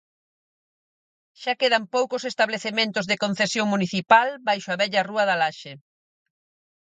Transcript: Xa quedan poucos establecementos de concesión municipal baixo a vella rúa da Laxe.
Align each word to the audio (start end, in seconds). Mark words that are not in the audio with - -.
Xa 1.41 1.53
quedan 1.61 1.83
poucos 1.95 2.23
establecementos 2.31 3.05
de 3.07 3.19
concesión 3.23 3.65
municipal 3.73 4.27
baixo 4.47 4.69
a 4.71 4.79
vella 4.81 5.05
rúa 5.09 5.23
da 5.29 5.39
Laxe. 5.41 5.73